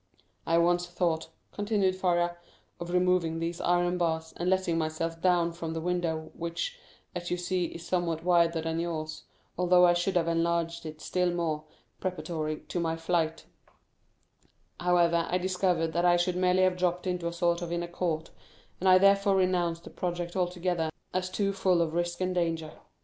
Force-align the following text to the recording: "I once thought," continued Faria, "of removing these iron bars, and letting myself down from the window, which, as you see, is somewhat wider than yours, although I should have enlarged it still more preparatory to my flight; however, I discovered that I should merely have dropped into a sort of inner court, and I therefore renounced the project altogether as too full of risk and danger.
"I 0.47 0.57
once 0.57 0.87
thought," 0.87 1.29
continued 1.51 1.95
Faria, 1.95 2.35
"of 2.79 2.89
removing 2.89 3.37
these 3.37 3.61
iron 3.61 3.99
bars, 3.99 4.33
and 4.35 4.49
letting 4.49 4.75
myself 4.79 5.21
down 5.21 5.51
from 5.51 5.73
the 5.73 5.79
window, 5.79 6.31
which, 6.33 6.75
as 7.13 7.29
you 7.29 7.37
see, 7.37 7.65
is 7.65 7.85
somewhat 7.85 8.23
wider 8.23 8.61
than 8.61 8.79
yours, 8.79 9.25
although 9.59 9.85
I 9.85 9.93
should 9.93 10.15
have 10.15 10.27
enlarged 10.27 10.87
it 10.87 11.01
still 11.01 11.31
more 11.31 11.65
preparatory 11.99 12.61
to 12.69 12.79
my 12.79 12.95
flight; 12.95 13.45
however, 14.79 15.27
I 15.29 15.37
discovered 15.37 15.93
that 15.93 16.03
I 16.03 16.17
should 16.17 16.35
merely 16.35 16.63
have 16.63 16.77
dropped 16.77 17.05
into 17.05 17.27
a 17.27 17.31
sort 17.31 17.61
of 17.61 17.71
inner 17.71 17.85
court, 17.87 18.31
and 18.79 18.89
I 18.89 18.97
therefore 18.97 19.35
renounced 19.35 19.83
the 19.83 19.91
project 19.91 20.35
altogether 20.35 20.89
as 21.13 21.29
too 21.29 21.53
full 21.53 21.79
of 21.79 21.93
risk 21.93 22.19
and 22.21 22.33
danger. 22.33 22.73